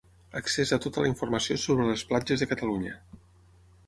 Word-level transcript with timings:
Accés 0.39 0.69
a 0.77 0.77
tota 0.85 1.03
la 1.03 1.09
informació 1.11 1.57
sobre 1.63 1.85
les 1.89 2.05
platges 2.13 2.45
de 2.45 2.47
Catalunya. 2.55 2.95